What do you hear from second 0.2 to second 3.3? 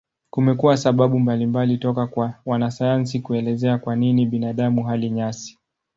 Kumekuwa sababu mbalimbali toka kwa wanasayansi